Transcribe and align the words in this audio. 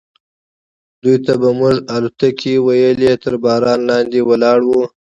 دوی 1.01 1.17
ته 1.25 1.33
به 1.41 1.49
موږ 1.59 1.75
الوتکې 1.95 2.53
ویلې، 2.65 3.11
تر 3.23 3.33
باران 3.43 3.79
لاندې 3.89 4.19
ولاړ 4.29 4.59
و. 4.69 4.71